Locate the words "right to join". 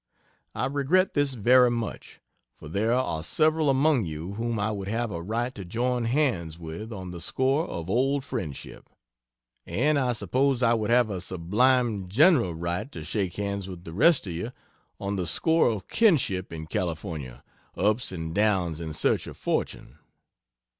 5.21-6.05